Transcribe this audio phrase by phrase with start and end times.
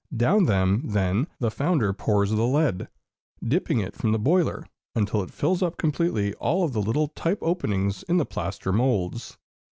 [0.17, 2.87] Down them, then, the founder pours the lead,
[3.47, 8.01] dipping it from the boiler, until it fills up completely all the little type openings
[8.01, 9.37] in the plaster moulds.